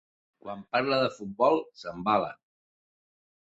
Quan 0.45 0.63
parla 0.75 0.97
de 1.03 1.09
futbol 1.17 1.61
s'embala! 1.83 2.33